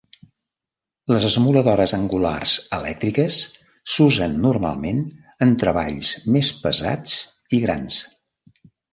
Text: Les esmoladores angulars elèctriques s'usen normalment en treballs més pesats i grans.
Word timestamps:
Les 1.11 1.23
esmoladores 1.27 1.91
angulars 1.97 2.53
elèctriques 2.77 3.37
s'usen 3.95 4.33
normalment 4.45 5.03
en 5.47 5.53
treballs 5.65 6.09
més 6.37 6.49
pesats 6.63 7.13
i 7.59 7.61
grans. 7.67 7.99